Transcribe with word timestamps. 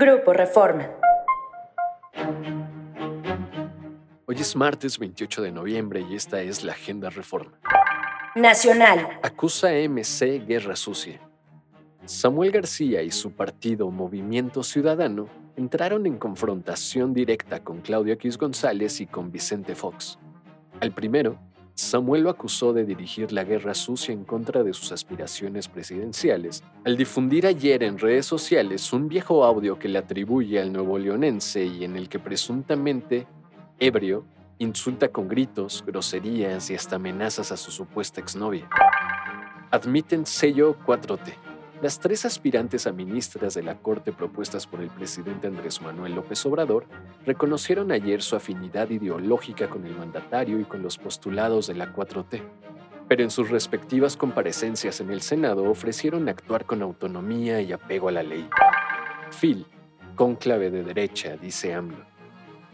Grupo 0.00 0.32
Reforma. 0.32 0.88
Hoy 4.26 4.36
es 4.38 4.54
martes 4.54 4.96
28 4.96 5.42
de 5.42 5.50
noviembre 5.50 6.06
y 6.08 6.14
esta 6.14 6.40
es 6.40 6.62
la 6.62 6.74
Agenda 6.74 7.10
Reforma. 7.10 7.58
Nacional. 8.36 9.08
Acusa 9.24 9.70
MC 9.72 10.46
Guerra 10.46 10.76
Sucia. 10.76 11.20
Samuel 12.04 12.52
García 12.52 13.02
y 13.02 13.10
su 13.10 13.32
partido 13.32 13.90
Movimiento 13.90 14.62
Ciudadano 14.62 15.28
entraron 15.56 16.06
en 16.06 16.16
confrontación 16.16 17.12
directa 17.12 17.64
con 17.64 17.80
Claudio 17.80 18.14
X 18.14 18.38
González 18.38 19.00
y 19.00 19.06
con 19.06 19.32
Vicente 19.32 19.74
Fox. 19.74 20.16
Al 20.80 20.94
primero, 20.94 21.40
Samuel 21.78 22.24
lo 22.24 22.30
acusó 22.30 22.72
de 22.72 22.84
dirigir 22.84 23.30
la 23.30 23.44
guerra 23.44 23.72
sucia 23.72 24.12
en 24.12 24.24
contra 24.24 24.64
de 24.64 24.74
sus 24.74 24.90
aspiraciones 24.90 25.68
presidenciales, 25.68 26.64
al 26.84 26.96
difundir 26.96 27.46
ayer 27.46 27.84
en 27.84 27.98
redes 27.98 28.26
sociales 28.26 28.92
un 28.92 29.08
viejo 29.08 29.44
audio 29.44 29.78
que 29.78 29.86
le 29.86 29.98
atribuye 29.98 30.60
al 30.60 30.72
nuevo 30.72 30.98
leonense 30.98 31.64
y 31.64 31.84
en 31.84 31.96
el 31.96 32.08
que 32.08 32.18
presuntamente, 32.18 33.28
ebrio, 33.78 34.26
insulta 34.58 35.06
con 35.06 35.28
gritos, 35.28 35.84
groserías 35.86 36.68
y 36.68 36.74
hasta 36.74 36.96
amenazas 36.96 37.52
a 37.52 37.56
su 37.56 37.70
supuesta 37.70 38.20
exnovia. 38.20 38.68
Admiten 39.70 40.26
sello 40.26 40.76
4T. 40.84 41.32
Las 41.80 42.00
tres 42.00 42.24
aspirantes 42.24 42.88
a 42.88 42.92
ministras 42.92 43.54
de 43.54 43.62
la 43.62 43.76
Corte 43.78 44.12
propuestas 44.12 44.66
por 44.66 44.80
el 44.80 44.90
presidente 44.90 45.46
Andrés 45.46 45.80
Manuel 45.80 46.16
López 46.16 46.44
Obrador 46.44 46.86
reconocieron 47.24 47.92
ayer 47.92 48.20
su 48.20 48.34
afinidad 48.34 48.90
ideológica 48.90 49.70
con 49.70 49.86
el 49.86 49.96
mandatario 49.96 50.58
y 50.58 50.64
con 50.64 50.82
los 50.82 50.98
postulados 50.98 51.68
de 51.68 51.74
la 51.74 51.94
4T, 51.94 52.42
pero 53.06 53.22
en 53.22 53.30
sus 53.30 53.50
respectivas 53.50 54.16
comparecencias 54.16 55.00
en 55.00 55.10
el 55.10 55.20
Senado 55.20 55.70
ofrecieron 55.70 56.28
actuar 56.28 56.64
con 56.64 56.82
autonomía 56.82 57.60
y 57.60 57.72
apego 57.72 58.08
a 58.08 58.12
la 58.12 58.24
ley. 58.24 58.48
Phil, 59.40 59.64
cónclave 60.16 60.72
de 60.72 60.82
derecha, 60.82 61.36
dice 61.36 61.74
AMLO. 61.74 62.04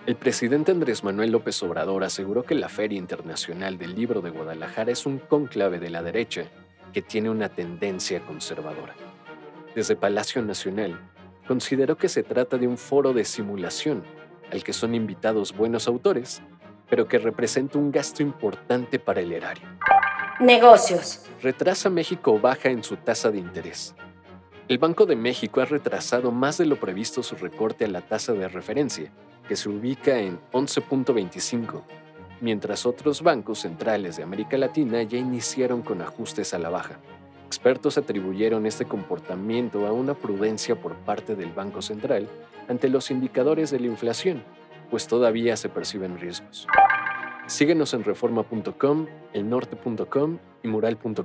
El 0.07 0.17
presidente 0.17 0.73
Andrés 0.73 1.05
Manuel 1.05 1.31
López 1.31 1.63
Obrador 1.63 2.05
aseguró 2.05 2.45
que 2.45 2.55
la 2.55 2.71
Feria 2.71 2.99
Internacional 2.99 3.77
del 3.77 3.95
Libro 3.95 4.23
de 4.23 4.31
Guadalajara 4.31 4.93
es 4.93 5.05
un 5.05 5.19
cónclave 5.19 5.79
de 5.79 5.91
la 5.91 6.03
derecha 6.03 6.51
que 6.95 7.03
tiene 7.03 7.29
una 7.29 7.49
tendencia 7.49 8.25
conservadora. 8.25 8.95
Desde 9.75 9.97
Palacio 9.97 10.41
Nacional, 10.43 10.99
consideró 11.47 11.99
que 11.99 12.09
se 12.09 12.23
trata 12.23 12.57
de 12.57 12.69
un 12.69 12.79
foro 12.79 13.13
de 13.13 13.25
simulación 13.25 14.05
al 14.53 14.63
que 14.63 14.73
son 14.73 14.95
invitados 14.95 15.55
buenos 15.55 15.89
autores, 15.89 16.41
pero 16.89 17.09
que 17.09 17.19
representa 17.19 17.79
un 17.79 17.91
gasto 17.91 18.23
importante 18.23 19.01
para 19.01 19.21
el 19.21 19.33
erario. 19.33 19.67
Negocios. 20.39 21.27
Retrasa 21.43 21.91
México 21.91 22.39
baja 22.39 22.69
en 22.71 22.85
su 22.85 22.97
tasa 22.97 23.31
de 23.31 23.39
interés. 23.39 23.95
El 24.69 24.79
Banco 24.79 25.05
de 25.05 25.17
México 25.17 25.61
ha 25.61 25.65
retrasado 25.65 26.31
más 26.31 26.59
de 26.59 26.67
lo 26.67 26.77
previsto 26.77 27.23
su 27.23 27.35
recorte 27.35 27.85
a 27.85 27.89
la 27.89 28.03
tasa 28.03 28.33
de 28.33 28.47
referencia, 28.47 29.11
que 29.49 29.57
se 29.57 29.69
ubica 29.69 30.19
en 30.19 30.39
11.25 30.53 31.83
mientras 32.45 32.85
otros 32.85 33.23
bancos 33.23 33.61
centrales 33.61 34.19
de 34.19 34.23
América 34.23 34.59
Latina 34.59 35.03
ya 35.03 35.17
iniciaron 35.17 35.81
con 35.81 36.03
ajustes 36.03 36.53
a 36.53 36.59
la 36.59 36.69
baja. 36.69 37.01
Expertos 37.47 37.97
atribuyeron 37.97 38.67
este 38.67 38.85
comportamiento 38.85 39.87
a 39.87 39.93
una 39.93 40.13
prudencia 40.13 40.77
por 40.77 40.95
parte 40.95 41.37
del 41.37 41.53
Banco 41.53 41.81
Central 41.81 42.29
ante 42.69 42.91
los 42.91 43.11
indicadores 43.11 43.71
de 43.71 43.81
la 43.81 43.87
inflación, 43.87 44.43
pues 44.91 45.09
todavía 45.09 45.57
se 45.57 45.71
perciben 45.71 46.19
riesgos. 46.19 46.67
Síguenos 47.47 47.95
en 47.95 48.05
reforma.com, 48.05 49.07
elnorte.com 49.33 50.39
y 50.63 50.69
mural.com.mx. 50.69 51.25